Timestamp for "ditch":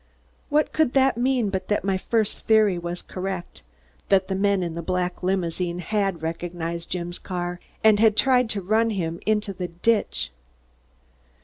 9.67-10.31